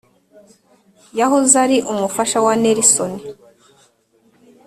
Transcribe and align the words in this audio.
yahoze 1.19 1.55
ari 1.65 1.77
umufasha 1.91 2.37
wa 2.45 2.53
Nelson 2.63 3.11